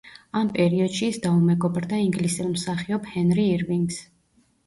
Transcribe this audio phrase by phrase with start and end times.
[0.39, 4.01] ამ პერიოდში ის დაუმეგობრდა ინგლისელ მსახიობ ჰენრი ირვინგს.